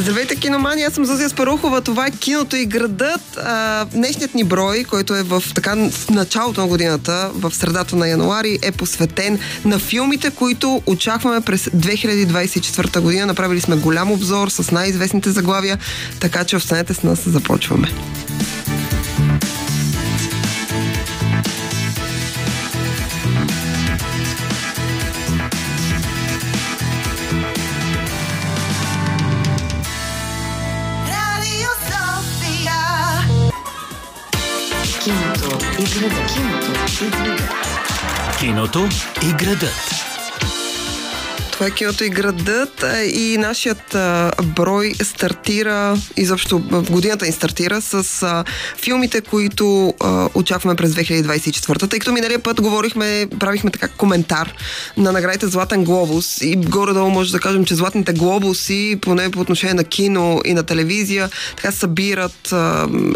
[0.00, 0.82] Здравейте, киномани!
[0.82, 1.80] Аз съм Зузия Спарухова.
[1.80, 3.20] Това е киното и градът.
[3.36, 8.08] А, днешният ни брой, който е в така в началото на годината, в средата на
[8.08, 13.26] януари, е посветен на филмите, които очакваме през 2024 година.
[13.26, 15.78] Направили сме голям обзор с най-известните заглавия,
[16.20, 17.88] така че останете с нас, започваме.
[38.38, 38.88] Киното
[39.22, 40.09] и градът.
[41.66, 43.96] Е киното и градът и нашият
[44.44, 46.58] брой стартира, изобщо
[46.90, 48.44] годината ни стартира с
[48.76, 51.90] филмите, които а, очакваме през 2024.
[51.90, 54.54] Тъй като миналия път говорихме, правихме така коментар
[54.96, 59.74] на наградите Златен глобус и горе-долу може да кажем, че Златните глобуси, поне по отношение
[59.74, 62.54] на кино и на телевизия, така събират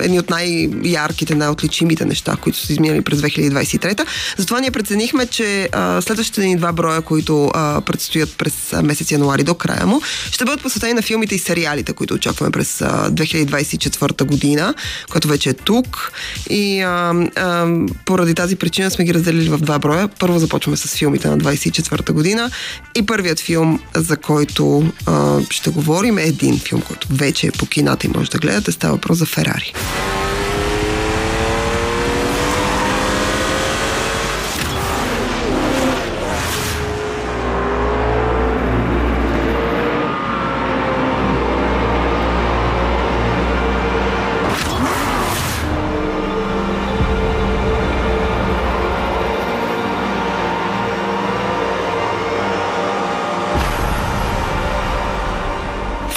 [0.01, 4.07] едни от най-ярките, най-отличимите неща, които са изминали през 2023.
[4.37, 5.69] Затова ние преценихме, че
[6.01, 7.51] следващите ни два броя, които
[7.87, 12.15] предстоят през месец януари до края му, ще бъдат посветени на филмите и сериалите, които
[12.15, 14.75] очакваме през а, 2024 година,
[15.11, 16.13] което вече е тук.
[16.51, 17.67] И а, а,
[18.05, 20.09] поради тази причина сме ги разделили в два броя.
[20.09, 22.51] Първо започваме с филмите на 24 година
[22.95, 27.67] и първият филм, за който а, ще говорим е един филм, който вече е по
[27.67, 28.73] кината и може да гледате.
[28.73, 29.73] Става въпрос за Ферари.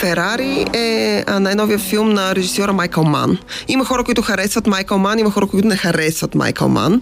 [0.08, 3.38] Ферари е най-новия филм на режисьора Майкъл Ман.
[3.68, 7.00] Има хора, които харесват Майкъл Ман, има хора, които не харесват Майкъл Ман.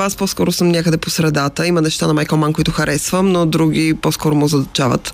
[0.00, 1.66] Аз по-скоро съм някъде по средата.
[1.66, 5.12] Има неща на Майкъл Ман, които харесвам, но други по-скоро му задачават.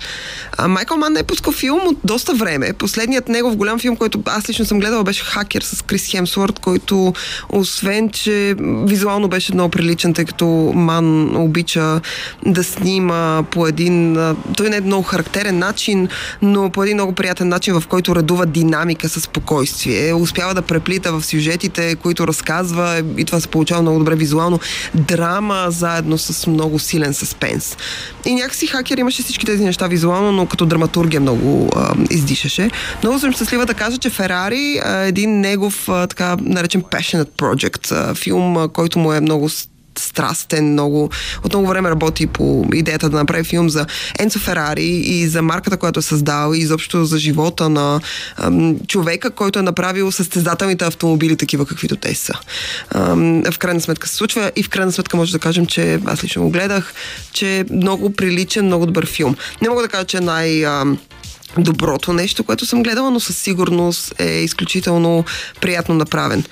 [0.58, 2.72] А, Майкъл Ман не е пускал филм от доста време.
[2.72, 7.12] Последният негов голям филм, който аз лично съм гледала, беше Хакер с Крис Хемсворт, който
[7.48, 12.00] освен, че визуално беше много приличен, тъй като Ман обича
[12.46, 14.18] да снима по един...
[14.56, 16.08] Той не е много характерен начин,
[16.42, 20.14] но по един много приятен начин, в който редува динамика със спокойствие.
[20.14, 24.60] Успява да преплита в сюжетите, които разказва и това се получава много добре визуално.
[24.94, 27.76] Драма заедно с много силен съспенс.
[28.24, 32.70] И някакси хакер имаше всички тези неща визуално, но като драматургия много а, издишаше.
[33.02, 37.92] Много съм щастлива да кажа, че Ферари е един негов а, така наречен passionate project.
[37.92, 39.48] А, филм, а, който му е много
[39.98, 41.10] страстен, много,
[41.44, 43.86] от много време работи по идеята да направи филм за
[44.18, 48.00] Енцо Ферари и за марката, която е създал и изобщо за живота на
[48.36, 52.34] ам, човека, който е направил състезателните автомобили такива, каквито те са.
[52.94, 56.24] Ам, в крайна сметка се случва и в крайна сметка може да кажем, че аз
[56.24, 56.94] лично го гледах,
[57.32, 59.36] че е много приличен, много добър филм.
[59.62, 60.98] Не мога да кажа, че е най- ам,
[61.58, 65.24] доброто нещо, което съм гледала, но със сигурност е изключително
[65.60, 66.44] приятно направен.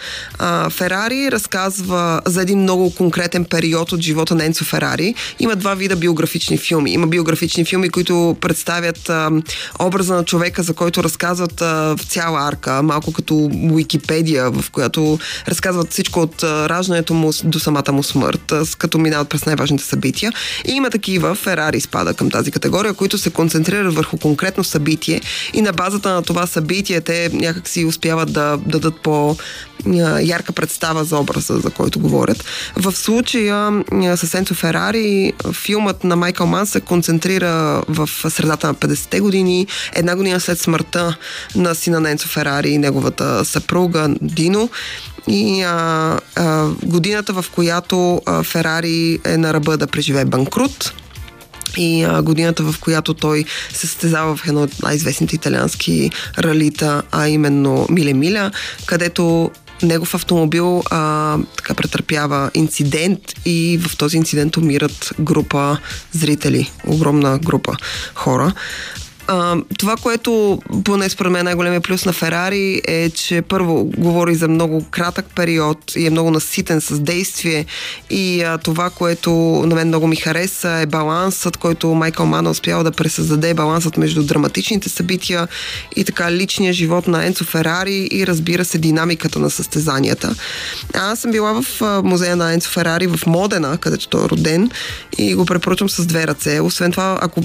[0.71, 5.15] Ферари разказва за един много конкретен период от живота на Енцо Ферари.
[5.41, 6.93] Има два вида биографични филми.
[6.93, 9.31] Има биографични филми, които представят а,
[9.79, 15.19] образа на човека, за който разказват а, в цяла арка, малко като Уикипедия, в която
[15.49, 19.85] разказват всичко от а, раждането му до самата му смърт, а, като минават през най-важните
[19.85, 20.33] събития.
[20.65, 24.94] И има такива, Ферари спада към тази категория, които се концентрират върху конкретно събитие
[25.53, 29.37] и на базата на това събитие те някак си успяват да дадат по
[30.23, 32.45] ярка представа за образа, за който говорят.
[32.77, 33.85] В случая
[34.17, 40.17] с Енцо Ферари филмът на Майкъл Ман се концентрира в средата на 50-те години, една
[40.17, 41.17] година след смъртта
[41.57, 44.71] на сина на Енцо Ферари и неговата съпруга Дино.
[45.29, 50.93] И а, а, годината, в която а, Ферари е на ръба да преживее банкрут
[51.77, 57.29] и а, годината, в която той се състезава в едно от най-известните италиански ралита, а
[57.29, 58.51] именно Миле Миля,
[58.87, 59.51] където
[59.83, 65.79] негов автомобил а, така претърпява инцидент и в този инцидент умират група
[66.13, 67.77] зрители, огромна група
[68.15, 68.53] хора.
[69.27, 74.35] А, това, което поне според мен е най-големия плюс на Ферари е, че първо говори
[74.35, 77.67] за много кратък период и е много наситен с действие
[78.11, 79.31] и а, това, което
[79.67, 84.23] на мен много ми хареса е балансът, който Майкъл Мана успял да пресъздаде балансът между
[84.23, 85.49] драматичните събития
[85.97, 90.35] и така личния живот на Енцо Ферари и разбира се динамиката на състезанията.
[90.95, 94.71] Аз съм била в музея на Енцо Ферари в Модена, където той е роден
[95.19, 96.61] и го препоръчвам с две ръце.
[96.61, 97.43] Освен това, ако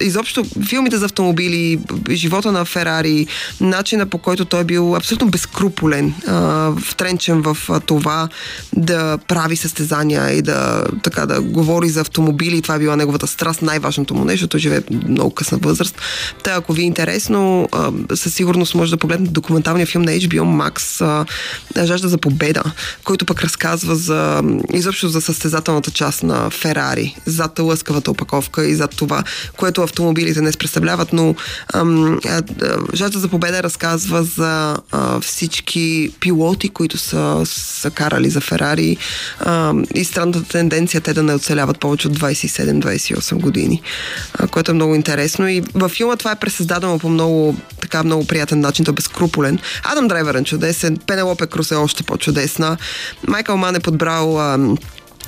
[0.00, 1.78] изобщо филмите за автомобили,
[2.10, 3.26] живота на Ферари,
[3.60, 6.14] начина по който той е бил абсолютно безкруполен,
[6.84, 7.56] втренчен в
[7.86, 8.28] това
[8.76, 12.62] да прави състезания и да, така, да говори за автомобили.
[12.62, 14.48] Това е била неговата страст, най-важното му нещо.
[14.48, 16.00] Той живее много късна възраст.
[16.42, 17.68] Та, ако ви е интересно,
[18.14, 21.26] със сигурност може да погледнете документалния филм на HBO Max
[21.84, 22.62] Жажда за победа,
[23.04, 28.96] който пък разказва за изобщо за състезателната част на Ферари, зад лъскавата опаковка и зад
[28.96, 29.24] това,
[29.56, 31.34] което автомобилите не представляват, но
[31.74, 38.30] ам, а, а, Жажда за победа разказва за а, всички пилоти, които са, са карали
[38.30, 38.96] за Ферари
[39.40, 43.82] а, и странната тенденция те да не оцеляват повече от 27-28 години,
[44.34, 45.48] а, което е много интересно.
[45.48, 49.58] И във филма това е пресъздадено по много, така, много приятен начин, той е безкруполен.
[49.84, 52.76] Адам Драйвер е чудесен, Пенелопе Крус е още по-чудесна,
[53.28, 54.78] Майкъл Ман е подбрал ам,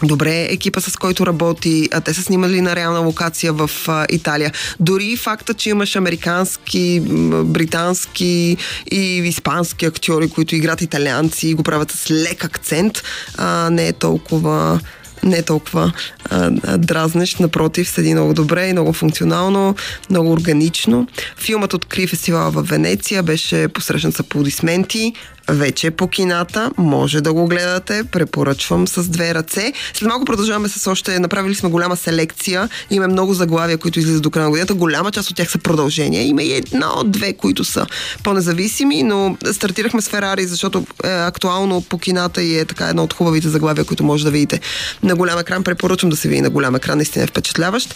[0.03, 4.53] Добре, екипа с който работи, а те са снимали на реална локация в а, Италия.
[4.81, 7.03] Дори факта, че имаш американски,
[7.45, 8.57] британски
[8.91, 13.03] и испански актьори, които играят италианци и го правят с лек акцент,
[13.39, 14.81] а, не е толкова
[15.23, 15.93] не е толкова
[16.31, 19.75] а, дразнещ, напротив, седи много добре и много функционално,
[20.11, 21.09] много органично.
[21.37, 25.13] Филмът откри фестивала в Венеция, беше посрещан с аплодисменти,
[25.49, 29.73] вече е по кината, може да го гледате, препоръчвам с две ръце.
[29.95, 34.31] След малко продължаваме с още, направили сме голяма селекция, има много заглавия, които излизат до
[34.31, 37.65] края на годината, голяма част от тях са продължения, има и една от две, които
[37.65, 37.87] са
[38.23, 43.13] по-независими, но стартирахме с Ферари, защото е актуално по кината и е така едно от
[43.13, 44.61] хубавите заглавия, които може да видите
[45.03, 45.65] на голям екран.
[45.65, 47.95] Препоръчвам да се види на голям екран, наистина е впечатляващ.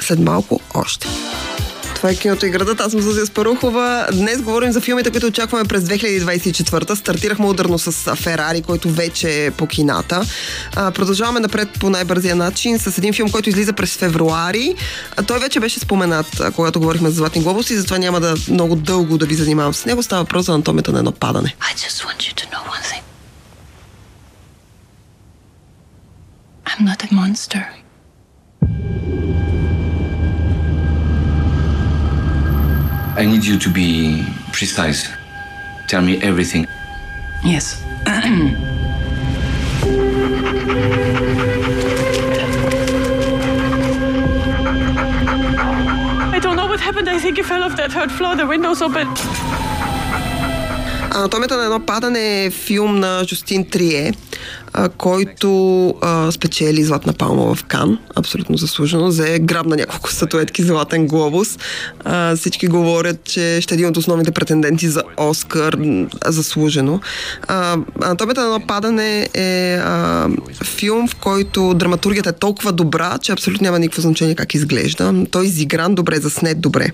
[0.00, 1.08] След малко още.
[2.00, 2.80] Това е киното и градът.
[2.80, 4.06] Аз съм Зузия Спарухова.
[4.12, 6.94] Днес говорим за филмите, които очакваме през 2024.
[6.94, 10.22] Стартирахме ударно с Ферари, който вече е по кината.
[10.74, 14.74] Продължаваме напред по най-бързия начин с един филм, който излиза през февруари.
[15.26, 19.26] Той вече беше споменат, когато говорихме за Златни глобуси, затова няма да много дълго да
[19.26, 20.02] ви занимавам с него.
[20.02, 21.54] Става въпрос за анатомията на едно падане.
[21.60, 23.02] I just want you to know one thing.
[26.66, 27.80] I'm not a monster.
[33.16, 35.08] I need you to be precise.
[35.86, 36.66] Tell me everything.
[37.44, 37.82] Yes.
[46.32, 47.08] I don't know what happened.
[47.08, 48.36] I think he fell off that third floor.
[48.36, 49.08] The window's open.
[51.10, 54.12] Анатомията на едно падане е филм на Жустин Трие,
[54.72, 59.06] а, който а, спечели Златна палма в Кан, абсолютно заслужено.
[59.06, 61.58] Взе граб на няколко статуетки Златен глобус.
[62.04, 65.76] А, всички говорят, че ще е един от основните претенденти за Оскар,
[66.26, 67.00] заслужено.
[67.48, 70.28] А, Анатомията на едно падане е а,
[70.64, 75.14] филм, в който драматургията е толкова добра, че абсолютно няма никакво значение как изглежда.
[75.30, 76.92] Той е изигран добре, заснет добре.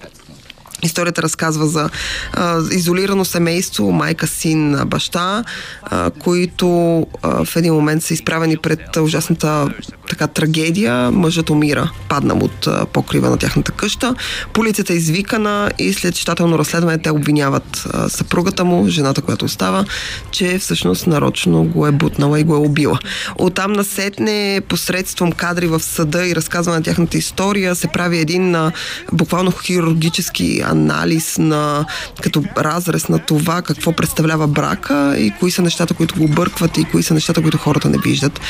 [0.82, 1.90] Историята разказва за
[2.32, 5.44] а, изолирано семейство, майка, син, баща,
[5.82, 9.69] а, които а, в един момент са изправени пред ужасната
[10.08, 11.11] така трагедия.
[11.11, 14.14] Мъжът умира, паднал от а, покрива на тяхната къща.
[14.52, 19.84] Полицията е извикана и след щателно разследване те обвиняват а, съпругата му, жената, която остава,
[20.31, 22.99] че всъщност нарочно го е бутнала и го е убила.
[23.38, 28.73] Оттам насетне посредством кадри в съда и разказване на тяхната история се прави един а,
[29.12, 31.87] буквално хирургически анализ на
[32.23, 36.85] като разрез на това какво представлява брака и кои са нещата, които го объркват и
[36.85, 38.40] кои са нещата, които хората не виждат.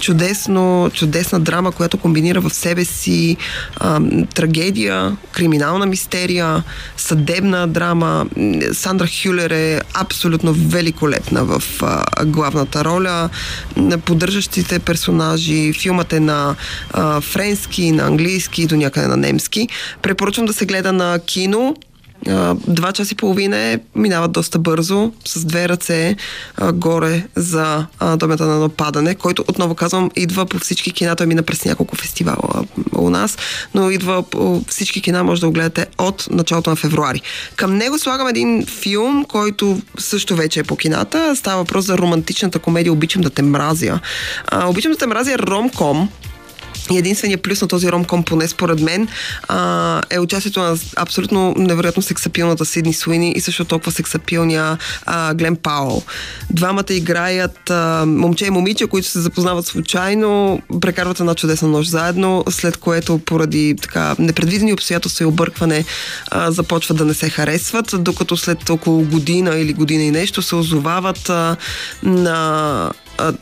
[0.00, 3.36] Чудесно, чудесна драма, която комбинира в себе си
[3.76, 4.00] а,
[4.34, 6.62] трагедия, криминална мистерия,
[6.96, 8.26] съдебна драма.
[8.72, 13.28] Сандра Хюлер е абсолютно великолепна в а, главната роля.
[14.04, 16.54] Поддържащите персонажи, филмът е на
[16.90, 19.68] а, френски, на английски до някъде на немски.
[20.02, 21.55] Препоръчвам да се гледа на кино.
[22.28, 26.16] А, Два часа и половина е, минават доста бързо, с две ръце
[26.56, 31.16] а, горе за анатомията на едно падане, който, отново казвам, идва по всички кина.
[31.16, 32.64] Той мина през няколко фестивала а,
[32.98, 33.38] у нас,
[33.74, 37.22] но идва по всички кина, може да го гледате от началото на февруари.
[37.56, 41.36] Към него слагам един филм, който също вече е по кината.
[41.36, 44.00] Става въпрос за романтичната комедия Обичам да те мразя.
[44.46, 46.08] А, Обичам да те мразя е ромком,
[46.90, 49.08] единственият плюс на този ромком, поне според мен,
[49.48, 55.56] а, е участието на абсолютно невероятно сексапилната Сидни Суини и също толкова сексапилния а, Глен
[55.56, 56.02] Пауъл.
[56.50, 62.44] Двамата играят а, момче и момиче, които се запознават случайно, прекарват една чудесна нощ заедно,
[62.50, 65.84] след което поради така непредвидени обстоятелства и объркване
[66.30, 70.56] а, започват да не се харесват, докато след около година или година и нещо се
[70.56, 71.56] озовават а,
[72.02, 72.92] на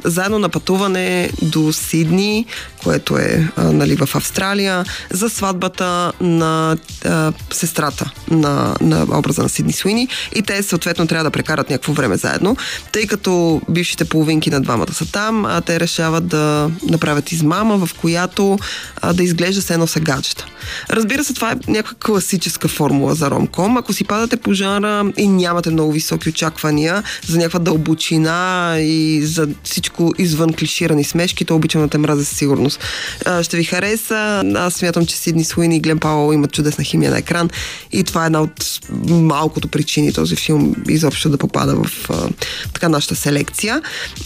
[0.05, 2.47] заедно на пътуване до Сидни,
[2.83, 9.49] което е а, нали, в Австралия, за сватбата на а, сестрата на, на образа на
[9.49, 12.57] Сидни Суини и те съответно трябва да прекарат някакво време заедно,
[12.93, 17.95] тъй като бившите половинки на двамата са там, а те решават да направят измама, в
[17.95, 18.59] която
[19.01, 20.47] а, да изглежда се едно са гаджета.
[20.91, 23.77] Разбира се, това е някаква класическа формула за ромком.
[23.77, 29.49] Ако си падате по жанра и нямате много високи очаквания за някаква дълбочина и за
[29.65, 32.81] всичко извън клиширани смешки, то обичам да те мразя със сигурност.
[33.25, 34.43] А, ще ви хареса.
[34.55, 37.51] Аз смятам, че Сидни Суини и Глен Пауъл имат чудесна химия на екран
[37.93, 42.29] и това е една от малкото причини този филм изобщо да попада в а,
[42.73, 43.83] така нашата селекция.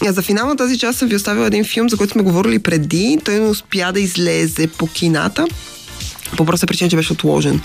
[0.07, 2.59] А за финал на тази част съм ви оставила един филм, за който сме говорили
[2.59, 3.19] преди.
[3.25, 5.47] Той не успя да излезе по кината.
[6.37, 7.61] По проста причина, че беше отложен.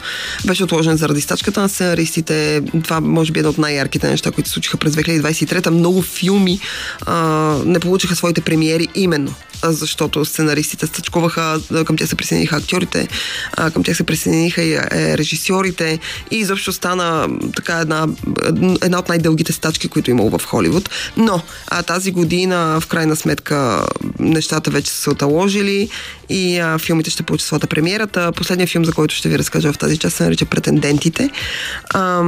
[0.45, 2.61] Беше отложен заради стачката на сценаристите.
[2.83, 5.69] Това може би е едно от най-ярките неща, които се случиха през 2023.
[5.69, 6.59] Много филми
[7.05, 7.15] а,
[7.65, 13.07] не получиха своите премиери именно защото сценаристите стъчкуваха, към тях се присъединиха актьорите,
[13.73, 14.81] към тях се присъединиха и е,
[15.17, 15.99] режисьорите
[16.31, 18.07] и изобщо стана така една,
[18.81, 20.89] една от най-дългите стачки, които имало в Холивуд.
[21.17, 23.85] Но а, тази година, в крайна сметка,
[24.19, 25.89] нещата вече са се оталожили
[26.29, 28.31] и а, филмите ще получат своята премиерата.
[28.31, 31.29] Последният филм, за който ще ви разкажа в тази част, се нарича Претендентите.
[31.89, 32.23] А,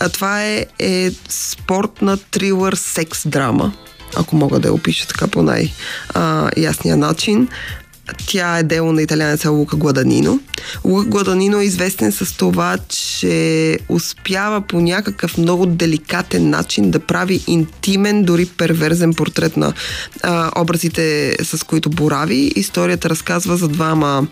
[0.00, 3.72] а това е, е спортна трилър секс драма
[4.16, 7.48] ако мога да я опиша така по най-ясния начин.
[8.26, 10.40] Тя е дело на италянеца Лука Гладанино.
[10.84, 17.44] Лука Гладанино е известен с това, че успява по някакъв много деликатен начин да прави
[17.46, 19.72] интимен, дори перверзен портрет на
[20.22, 22.52] а, образите, с които борави.
[22.56, 24.26] Историята разказва за двама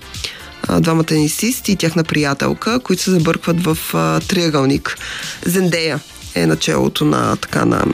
[0.81, 4.99] двама тенисисти и тяхна приятелка, които се забъркват в а, триъгълник.
[5.47, 6.01] Зендея
[6.35, 7.85] е началото на така на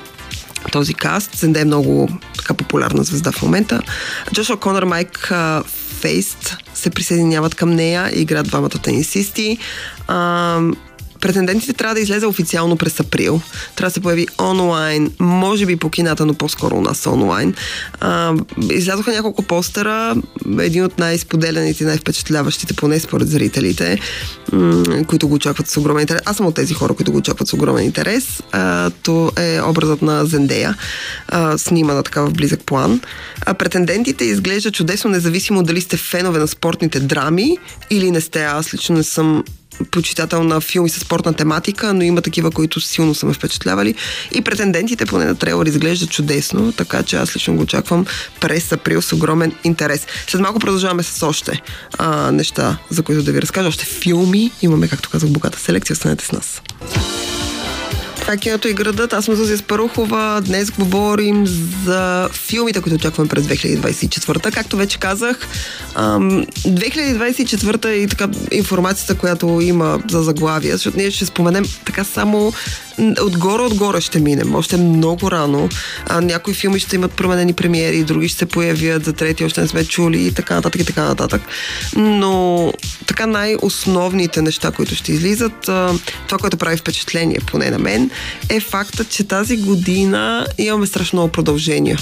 [0.73, 1.37] този каст.
[1.37, 3.83] Зенде е много така популярна звезда в момента.
[4.35, 5.33] Джошуа Конър, Майк
[6.00, 9.59] Фейст се присъединяват към нея и играят двамата тенисисти.
[10.09, 10.61] А,
[11.20, 13.40] Претендентите трябва да излезе официално през април.
[13.76, 17.54] Трябва да се появи онлайн, може би по кината, но по-скоро у нас онлайн.
[18.00, 18.34] А,
[18.70, 20.16] излязоха няколко постера,
[20.60, 23.98] един от най-споделяните най-впечатляващите, поне според зрителите,
[24.52, 26.22] м- които го очакват с огромен интерес.
[26.24, 28.42] Аз съм от тези хора, които го очакват с огромен интерес.
[28.52, 30.76] А, то е образът на Зендея,
[31.28, 33.00] а, снимана така в близък план.
[33.40, 37.58] А, претендентите изглеждат чудесно, независимо дали сте фенове на спортните драми
[37.90, 38.44] или не сте.
[38.44, 39.44] Аз лично не съм
[39.90, 43.94] почитател на филми с спортна тематика, но има такива, които силно са ме впечатлявали.
[44.32, 48.06] И претендентите поне на трейлър изглеждат чудесно, така че аз лично го очаквам
[48.40, 50.06] през април с огромен интерес.
[50.26, 51.62] След малко продължаваме с още
[51.99, 53.68] а, неща, за които да ви разкажа.
[53.68, 54.50] Още филми.
[54.62, 55.94] Имаме, както казах, богата селекция.
[55.94, 56.62] Останете с нас.
[58.30, 59.12] Това е киното и градът.
[59.12, 60.42] Аз съм Зузия Спарухова.
[60.46, 61.46] Днес говорим
[61.84, 64.54] за филмите, които очакваме през 2024.
[64.54, 65.38] Както вече казах,
[65.96, 72.52] 2024 и така информацията, която има за заглавия, защото ние ще споменем така само
[73.21, 74.54] отгоре отгоре ще минем.
[74.54, 75.69] Още много рано.
[76.07, 79.69] А, някои филми ще имат променени премиери, други ще се появят, за трети още не
[79.69, 81.42] сме чули и така нататък и така нататък.
[81.97, 82.73] Но
[83.07, 85.61] така най-основните неща, които ще излизат,
[86.26, 88.11] това, което прави впечатление, поне на мен,
[88.49, 91.99] е факта, че тази година имаме страшно много продължения.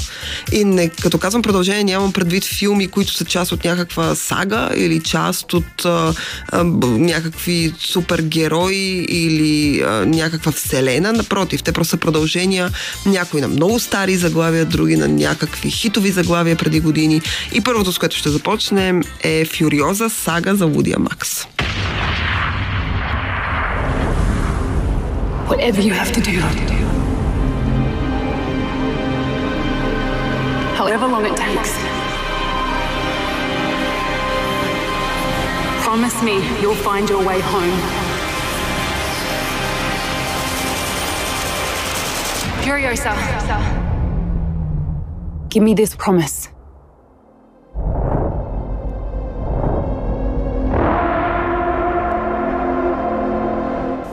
[0.52, 5.00] И не, като казвам продължение, нямам предвид филми, които са част от някаква сага или
[5.00, 6.14] част от а,
[6.52, 10.87] а, някакви супергерои или а, някаква вселена.
[10.96, 12.70] Напротив, те просто са продължения
[13.06, 17.20] някои на много стари заглавия, други на някакви хитови заглавия преди години.
[17.52, 21.46] И първото, с което ще започнем е Фюриоза сага за Вудия Макс.
[25.48, 26.34] Whatever you have to do.
[30.80, 31.72] However long it takes.
[35.84, 38.07] Promise me you'll find your way home.
[42.68, 43.12] Furiosa.
[45.48, 46.50] Give me this promise.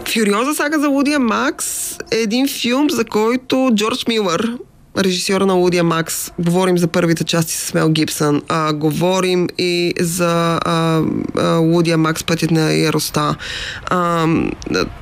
[0.07, 4.57] Фюриоза сага за Лудия Макс е един филм, за който Джордж Милър,
[4.98, 10.60] режисьора на Лудия Макс, говорим за първите части с Мел Гибсън, а, говорим и за
[10.66, 11.02] а,
[11.38, 13.36] а, Лудия Макс, пътят на Яроста.
[13.86, 14.28] А,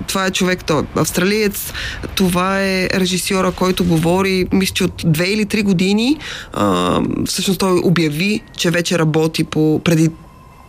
[0.07, 1.73] това е човек, той е австралиец,
[2.15, 6.17] това е режисьора, който говори, мисля, че от две или три години,
[6.53, 10.09] а, всъщност той обяви, че вече работи по, преди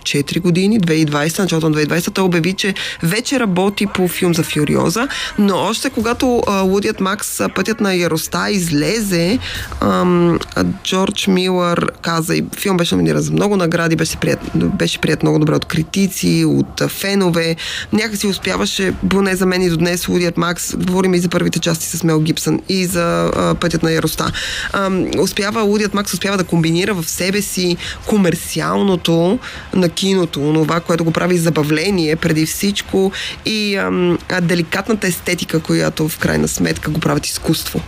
[0.05, 5.09] 4 години, 2020, началото на 2020, той обяви, че вече работи по филм за Фюриоза,
[5.39, 9.39] но още когато а, Лудият Макс Пътят на Яроста излезе,
[9.81, 10.39] ам,
[10.85, 15.39] Джордж Милър каза и филм беше номиниран за много награди, беше прият, беше прият много
[15.39, 17.57] добре от критици, от фенове.
[17.93, 21.87] Някакси успяваше, поне за мен и до днес, Лудият Макс, говорим и за първите части
[21.87, 24.33] с Мел Гибсън и за а, Пътят на Яроста.
[24.73, 29.39] Ам, успява, Лудият Макс успява да комбинира в себе си комерциалното
[29.75, 33.13] на киното, това, което го прави забавление преди всичко
[33.45, 37.81] и ам, деликатната естетика, която в крайна сметка го правят изкуство.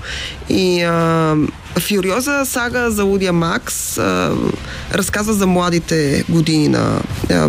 [0.49, 1.49] И ам,
[1.81, 4.33] Фюриоза сага за Лудия Макс а,
[4.95, 7.49] разказва за младите години на а,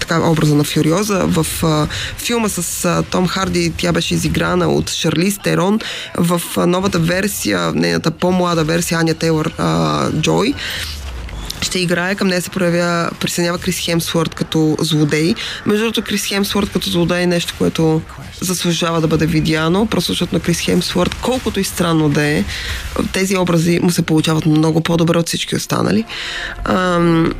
[0.00, 1.26] така, образа на Фюриоза.
[1.26, 1.86] В а,
[2.18, 5.80] филма с а, Том Харди тя беше изиграна от Шарлиз Терон.
[6.18, 10.54] В а, новата версия, нейната по-млада версия, Аня Тейлър а, Джой,
[11.60, 15.34] ще играе, към нея се проявя, присъединява Крис Хемсворт като злодей.
[15.66, 18.02] Между другото, Крис Хемсворт като злодей е нещо, което
[18.40, 22.44] заслужава да бъде видяно, просто защото на Крис Хемсворт, колкото и странно да е,
[23.12, 26.04] тези образи му се получават много по-добре от всички останали.
[26.64, 27.32] Ам,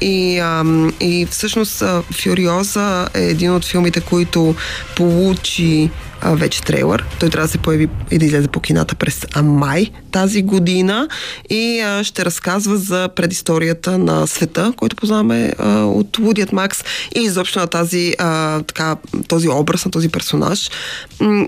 [0.00, 1.82] и, ам, и всъщност
[2.22, 4.54] Фюриоза е един от филмите, които
[4.96, 5.90] получи
[6.20, 7.04] а, вече трейлър.
[7.20, 11.08] Той трябва да се появи и да излезе по кината през май тази година
[11.50, 16.84] и а, ще разказва за предисторията на света, който познаваме а, от Лудият Макс
[17.16, 18.96] и изобщо на тази, а, така,
[19.28, 20.70] този образ на този персонаж.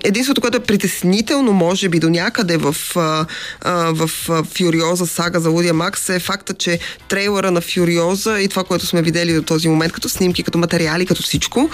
[0.04, 3.26] Единството, което е притеснително, може би до някъде в, а,
[3.60, 4.10] а, в
[4.58, 9.02] Фюриоза сага за Лудия Макс е факта, че трейлъра на Фюриоза и това, което сме
[9.02, 11.70] видели до този момент, като снимки, като материали, като всичко,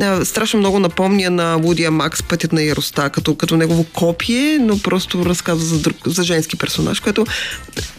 [0.00, 4.78] а, страшно много напомня на Лудия Макс Пътят на Яроста, като, като негово копие, но
[4.78, 7.26] просто разказва за, друг, за женски персонаж, което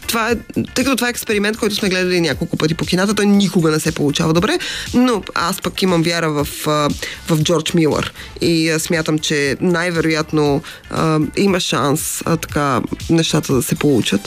[0.08, 0.36] това е,
[0.74, 3.80] тъй като това е експеримент, който сме гледали няколко пъти по кината, той никога не
[3.80, 4.60] се получава добре,
[4.94, 6.48] но аз пък имам вяра в,
[7.30, 10.62] в Джордж Милър и смятам, че най-вероятно
[11.38, 14.22] има шанс така нещата да се получат.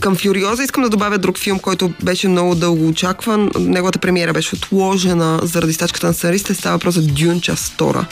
[0.00, 3.50] Към Фюриоза искам да добавя друг филм, който беше много дълго очакван.
[3.58, 6.54] Неговата премиера беше отложена заради стачката на сценаристите.
[6.54, 8.04] Става просто Дюн част 2.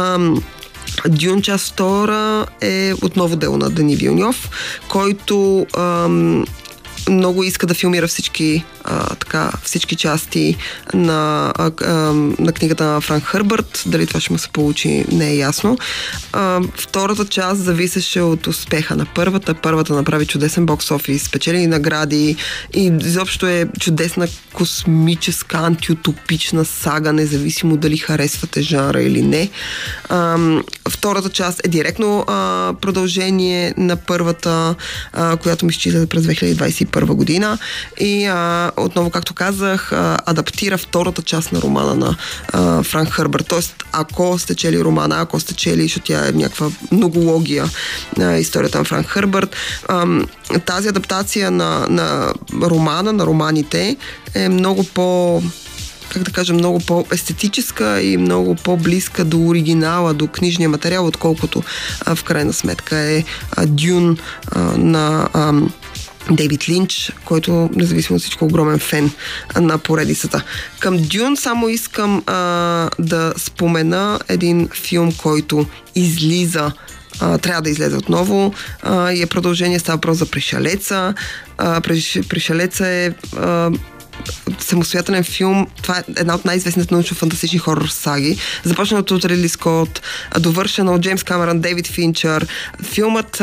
[0.00, 0.42] Ам,
[1.08, 4.50] Дюн част 2 е отново дело на Дани Вилньов,
[4.88, 6.46] който ам,
[7.08, 10.56] много иска да филмира всички, а, така, всички части
[10.94, 11.92] на, а, а,
[12.38, 13.82] на книгата на Франк Хърбърт.
[13.86, 15.78] Дали това ще му се получи, не е ясно.
[16.32, 19.54] А, втората част зависеше от успеха на първата.
[19.54, 22.36] Първата направи чудесен бокс офис, спечели награди
[22.74, 29.50] и изобщо е чудесна космическа, антиутопична сага, независимо дали харесвате жанра или не.
[30.08, 30.38] А,
[30.88, 34.74] втората част е директно а, продължение на първата,
[35.12, 36.26] а, която ми изчита през
[36.90, 37.58] 2021 година
[38.00, 42.16] и а, отново, както казах, а, адаптира втората част на романа на
[42.52, 43.46] а, Франк Хърбърт.
[43.48, 47.64] Тоест, ако сте чели романа, ако сте чели, защото тя е някаква многология
[48.16, 49.56] на историята на Франк Хърбърт,
[50.66, 53.96] тази адаптация на, на романа, на романите
[54.34, 55.42] е много по
[56.10, 61.62] как да кажа, много по-естетическа и много по-близка до оригинала, до книжния материал, отколкото
[62.06, 63.24] а, в крайна сметка е
[63.56, 64.18] а, Дюн
[64.52, 65.52] а, на а,
[66.30, 69.10] Дейвид Линч, който независимо от всичко огромен фен
[69.60, 70.44] на поредицата.
[70.78, 72.34] Към Дюн само искам а,
[72.98, 76.72] да спомена един филм, който излиза
[77.20, 81.14] а, трябва да излезе отново а, и е продължение, става въпрос за Пришалеца.
[81.58, 83.70] А, Приш- е а,
[84.58, 85.66] самостоятелен филм.
[85.82, 88.38] Това е една от най-известните научно-фантастични хорор саги.
[88.64, 90.00] Започнато от Ридли Скот,
[90.38, 92.46] довършена от Джеймс Камерън, Дейвид Финчър.
[92.82, 93.42] Филмът,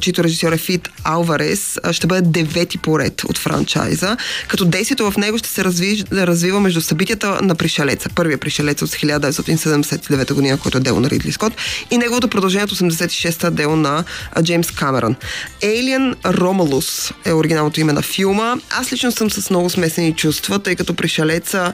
[0.00, 4.16] чийто режисьор е Фит Алварес, ще бъде девети поред от франчайза,
[4.48, 8.08] като действието в него ще се разви, развива между събитията на Пришелеца.
[8.14, 11.52] Първия Пришелец от 1979 година, който е дело на Ридли Скот,
[11.90, 14.04] и неговото продължение от 86-та дело на
[14.42, 15.16] Джеймс Камерън.
[15.62, 18.54] Alien Romulus е оригиналното име на филма.
[18.70, 21.72] Аз лично съм с много смесени чувства, тъй като Пришелеца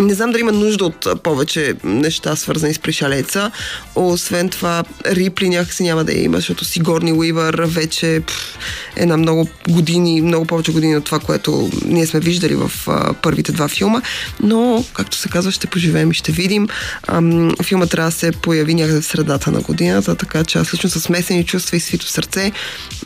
[0.00, 3.50] не знам дали има нужда от повече неща, свързани с пришалеца.
[3.94, 8.58] Освен това, Рипли някакси няма да я има, защото Сигорни Уивър вече пф,
[8.96, 13.14] е на много години, много повече години от това, което ние сме виждали в а,
[13.14, 14.02] първите два филма.
[14.42, 16.68] Но, както се казва, ще поживеем и ще видим.
[17.06, 20.90] Ам, филма трябва да се появи някъде в средата на годината, така че аз лично
[20.90, 22.52] с смесени чувства и свито сърце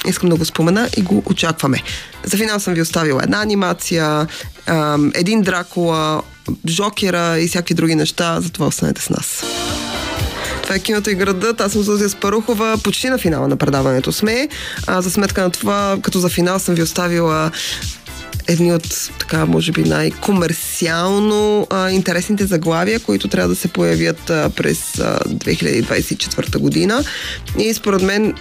[0.06, 1.82] искам да го спомена и го очакваме.
[2.24, 4.26] За финал съм ви оставила една анимация,
[4.66, 6.22] ам, един Дракула,
[6.68, 9.44] Жокера и всякакви други неща, затова останете с нас.
[10.62, 11.60] Това е киното и градът.
[11.60, 12.78] Аз съм Зузия Спарухова.
[12.84, 14.48] Почти на финала на предаването сме.
[14.86, 17.50] А, за сметка на това, като за финал съм ви оставила
[18.50, 24.50] едни от, така, може би, най-комерциално а, интересните заглавия, които трябва да се появят а,
[24.56, 27.04] през а, 2024 година.
[27.58, 28.34] И според мен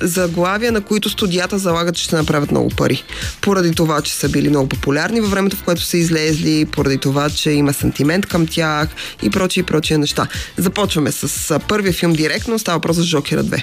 [0.00, 3.04] заглавия, на които студията залагат, че ще направят много пари.
[3.40, 7.30] Поради това, че са били много популярни във времето, в което са излезли, поради това,
[7.30, 8.88] че има сантимент към тях
[9.22, 10.26] и прочие и прочие неща.
[10.56, 12.58] Започваме с а, първия филм директно.
[12.58, 13.62] Става въпрос за Жокера 2.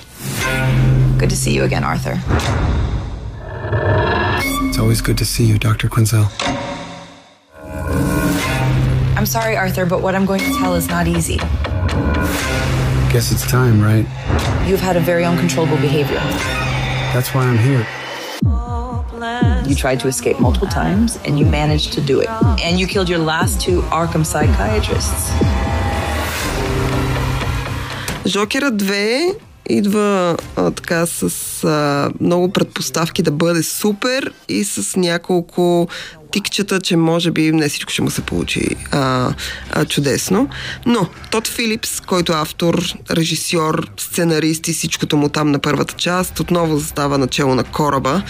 [1.18, 2.16] Good to see you again, Arthur.
[4.74, 5.88] It's always good to see you, Dr.
[5.88, 6.26] Quinzel.
[9.16, 11.38] I'm sorry, Arthur, but what I'm going to tell is not easy.
[13.14, 14.08] Guess it's time, right?
[14.68, 16.18] You've had a very uncontrollable behavior.
[17.14, 17.86] That's why I'm here.
[19.70, 22.30] You tried to escape multiple times and you managed to do it.
[22.60, 25.30] And you killed your last two Arkham psychiatrists.
[28.26, 35.88] Joker 2 идва а, така с а, много предпоставки да бъде супер и с няколко
[36.34, 39.34] тикчета, че може би не всичко ще му се получи а,
[39.72, 40.50] а, чудесно.
[40.86, 46.39] Но Тод Филипс, който е автор, режисьор, сценарист и всичкото му там на първата част,
[46.39, 48.22] отново застава начало на кораба.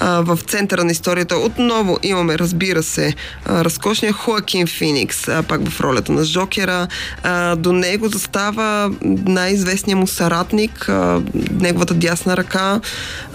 [0.00, 3.14] А, в центъра на историята отново имаме, разбира се,
[3.46, 6.88] а, разкошния Хоакин Феникс, а, пак в ролята на Жокера.
[7.22, 8.92] А, до него застава
[9.26, 12.80] най-известният му съратник, а, неговата дясна ръка,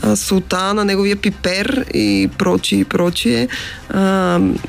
[0.03, 3.47] а, Султана, неговия пипер и прочие и прочие.
[3.89, 4.14] А,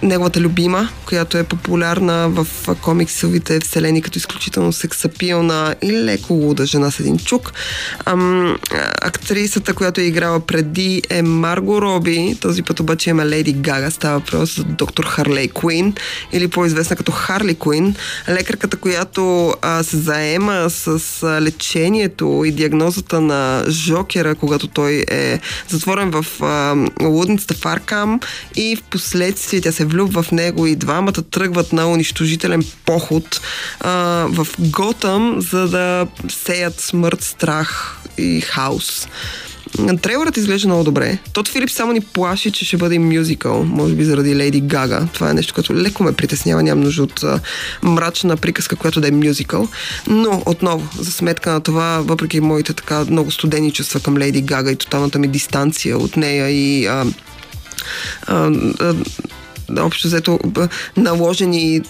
[0.03, 2.47] неговата любима, която е популярна в
[2.83, 7.53] комиксовите вселени като изключително сексапилна и леко луда жена с един чук.
[8.05, 8.57] Ам,
[9.03, 14.19] актрисата, която е играла преди е Марго Роби, този път обаче има Леди Гага, става
[14.19, 15.95] въпрос за доктор Харлей Куин
[16.33, 17.95] или по-известна като Харли Куин,
[18.29, 25.41] лекарката, която а, се заема с а, лечението и диагнозата на Жокера, когато той е
[25.69, 26.75] затворен в а,
[27.07, 28.21] лудницата в Аркам
[28.57, 28.83] и в
[29.37, 33.40] последствие тя се влюбва в него и двамата тръгват на унищожителен поход
[33.81, 33.90] а,
[34.31, 39.09] в Готъм, за да сеят смърт, страх и хаос.
[40.03, 41.18] Трейлърът изглежда много добре.
[41.33, 45.09] Тот Филип само ни плаши, че ще бъде мюзикъл, може би заради Лейди Гага.
[45.12, 47.40] Това е нещо, което леко ме притеснява, нямам нужда от а,
[47.83, 49.68] мрачна приказка, която да е мюзикъл.
[50.07, 54.72] Но, отново, за сметка на това, въпреки моите така много студени чувства към Лейди Гага
[54.72, 57.05] и тоталната ми дистанция от нея и а,
[58.27, 58.51] а,
[59.79, 60.39] общо взето
[60.97, 61.81] наложени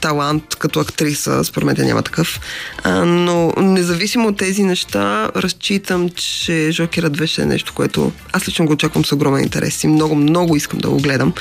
[0.00, 2.40] талант като актриса, според мен няма такъв.
[2.82, 8.48] А, но независимо от тези неща, разчитам, че Жокера 2 ще е нещо, което аз
[8.48, 11.32] лично го очаквам с огромен интерес и много, много искам да го гледам.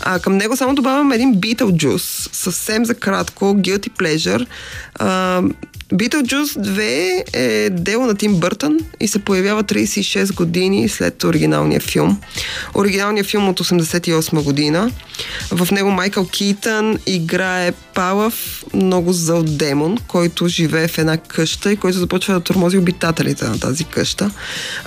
[0.00, 4.46] А, към него само добавям един Beetlejuice, съвсем за кратко, Guilty Pleasure.
[4.94, 5.42] А,
[5.94, 12.20] Beetlejuice 2 е дело на Тим Бъртън и се появява 36 години след оригиналния филм.
[12.74, 14.90] Оригиналният филм от 88 година.
[15.50, 21.76] В него Майкъл Китън играе палав, много зъл демон, който живее в една къща и
[21.76, 24.30] който започва да тормози обитателите на тази къща.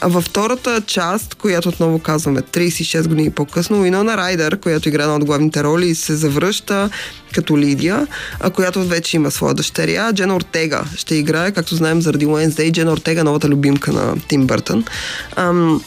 [0.02, 5.16] А във втората част, която отново казваме 36 години по-късно, Уинона Райдер, която игра на
[5.16, 6.90] от главните роли, се завръща
[7.34, 8.08] като Лидия,
[8.40, 10.14] а която вече има своя дъщеря.
[10.14, 12.72] Джен Ортега ще играе, както знаем, заради Wednesday.
[12.72, 14.86] Джен Ортега, новата любимка на Тим Бъртън.
[15.36, 15.82] Ам,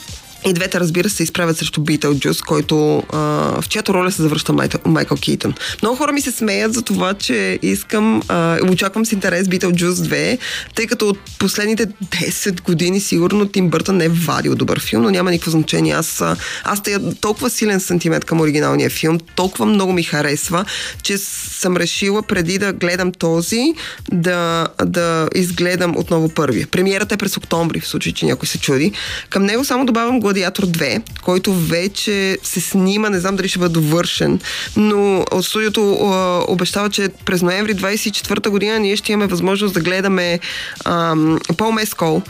[0.45, 3.19] и двете, разбира се, изправят срещу Beetlejuice, който, а,
[3.63, 5.55] в чиято роля се завръща Майкъл, Майкъл Кейтън.
[5.83, 10.39] Много хора ми се смеят за това, че искам, а, очаквам с интерес Beetlejuice 2,
[10.75, 15.11] тъй като от последните 10 години сигурно Тим Бъртън не е вадил добър филм, но
[15.11, 15.93] няма никакво значение.
[15.93, 16.23] Аз,
[16.65, 20.65] аз тая толкова силен сантимент към оригиналния филм, толкова много ми харесва,
[21.03, 23.75] че съм решила преди да гледам този,
[24.13, 26.67] да, да изгледам отново първия.
[26.67, 28.93] Премиерата е през октомври, в случай, че някой се чуди.
[29.31, 33.73] Към него само добавям Гладиатор 2, който вече се снима, не знам дали ще бъде
[33.73, 34.41] довършен,
[34.77, 39.81] но от студиото а, обещава, че през ноември 24 година ние ще имаме възможност да
[39.81, 40.41] гледаме
[40.85, 42.23] ам, Пол Мескол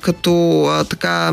[0.00, 1.32] като а, така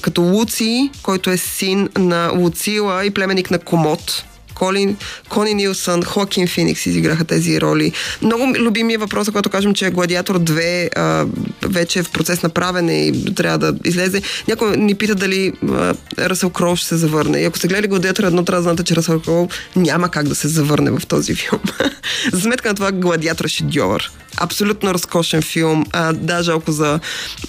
[0.00, 4.24] като Луци, който е син на Луцила и племенник на Комот.
[4.58, 4.96] Колин,
[5.28, 7.92] Кони Нилсън, Хоакин Феникс изиграха тези роли.
[8.22, 11.26] Много любими е въпроса, когато кажем, че Гладиатор 2 а,
[11.62, 14.22] вече е в процес на правене и трябва да излезе.
[14.48, 17.40] Някой ни пита дали а, Ръсъл Кроу ще се завърне.
[17.40, 20.34] И ако сте гледали Гладиатор 1, трябва да знаете, че Ръсъл Кроу няма как да
[20.34, 21.60] се завърне в този филм.
[22.32, 24.10] За сметка на това Гладиатор е.
[24.40, 25.84] Абсолютно разкошен филм.
[25.92, 27.00] А, да, жалко за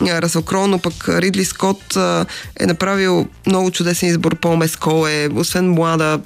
[0.02, 2.25] а, Ръсъл Кроу, но пък Ридли Скот а,
[2.60, 4.36] е направил много чудесен избор.
[4.36, 6.19] Пол Мескол е, освен млада,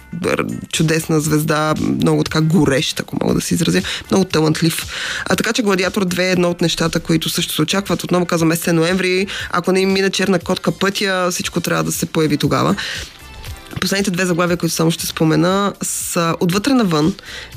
[0.72, 4.86] чудесна звезда, много така горещ, ако мога да се изразя, много талантлив.
[5.30, 8.04] А така че Гладиатор 2 е едно от нещата, които също се очакват.
[8.04, 9.28] Отново казвам месец ноември.
[9.52, 12.76] Ако не им мине черна котка пътя, всичко трябва да се появи тогава.
[13.84, 17.16] Последните две заглавия, които само ще спомена, са Отвътре навън.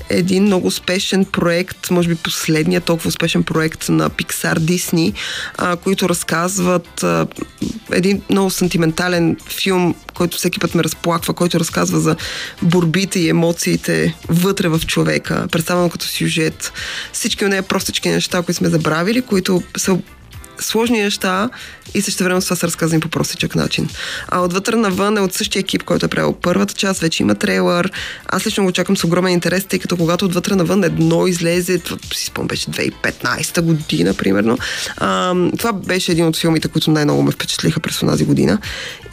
[0.08, 5.14] Един много успешен проект, може би последният толкова успешен проект на Pixar Disney,
[5.58, 7.26] а, които разказват а,
[7.92, 12.16] един много сантиментален филм, който всеки път ме разплаква, който разказва за
[12.62, 16.72] борбите и емоциите вътре в човека, представено като сюжет.
[17.12, 19.98] Всички от нея простички неща, които сме забравили, които са
[20.62, 21.50] сложни неща
[21.94, 23.88] и също време с това са разказани по простичък начин.
[24.28, 27.92] А отвътре навън е от същия екип, който е правил първата част, вече има трейлър.
[28.28, 31.98] Аз лично го чакам с огромен интерес, тъй като когато отвътре навън едно излезе, това
[32.14, 34.58] си спомням, беше 2015 година, примерно.
[34.96, 38.58] А, това беше един от филмите, които най-много ме впечатлиха през тази година.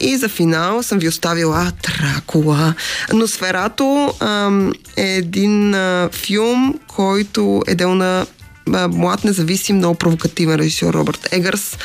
[0.00, 2.74] И за финал съм ви оставила Дракула.
[3.12, 8.26] Но Сферато ам, е един а, филм, който е дел на а,
[8.66, 11.78] млад, независим, много провокативен режисьор Робърт Егърс.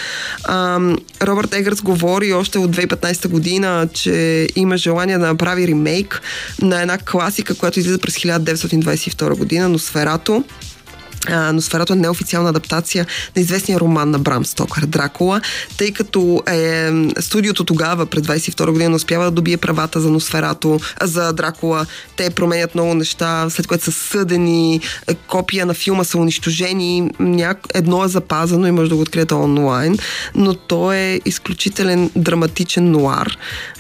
[1.22, 6.22] Робърт Егърс говори още от 2015 година, че има желание да направи ремейк
[6.62, 9.80] на една класика, която излиза през 1922 година, но
[11.20, 13.06] Сферато а, но сферата е неофициална адаптация
[13.36, 15.42] на известния роман на Брам Стокър Дракула,
[15.78, 21.34] тъй като е, студиото тогава, през 22 година, успява да добие правата за Носферато, за
[21.34, 21.86] Дракула.
[22.16, 27.68] Те променят много неща, след което са съдени, е, копия на филма са унищожени, няк...
[27.74, 29.98] едно е запазено и може да го откриете онлайн,
[30.36, 33.38] но то е изключителен драматичен нуар,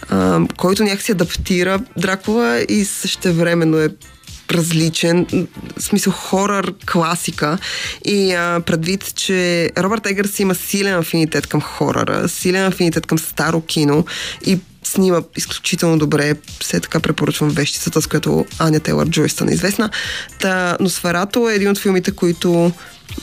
[0.09, 3.89] а, който някакси адаптира Дракула и същевременно е
[4.51, 5.25] различен,
[5.77, 7.57] в смисъл хорър класика
[8.05, 13.61] и а, предвид, че Робърт Егърс има силен афинитет към хоръра, силен афинитет към старо
[13.61, 14.05] кино
[14.45, 16.33] и снима изключително добре.
[16.59, 19.89] Все така препоръчвам вещицата, с която Аня Тейлър Джой стана известна.
[20.39, 22.71] Та, но Сферато е един от филмите, които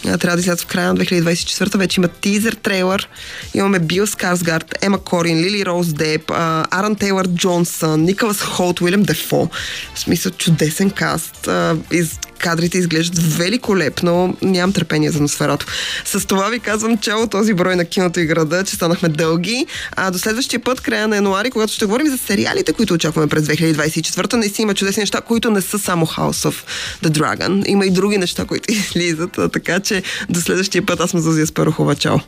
[0.02, 1.78] трябва да излязат в края на 2024.
[1.78, 3.08] Вече има тизър трейлър.
[3.54, 9.50] Имаме Бил Скарсгард, Ема Корин, Лили Роуз Деп, Аран Тейлър Джонсън, Николас Холт, Уилям Дефо.
[9.94, 11.48] В смисъл чудесен каст.
[11.90, 14.36] Из, кадрите изглеждат великолепно.
[14.42, 15.66] Нямам търпение за атмосферата.
[16.04, 19.66] С това ви казвам чао този брой на киното и града, че станахме дълги.
[19.96, 23.44] А до следващия път, края на януари, когато ще говорим за сериалите, които очакваме през
[23.44, 26.54] 2024, наистина има чудесни неща, които не са само House of
[27.04, 27.62] the Dragon.
[27.66, 29.38] Има и други неща, които излизат.
[29.38, 29.48] а,
[29.80, 31.94] Че до следващия път аз съм Зузия Спарухова.
[31.94, 32.18] Чао!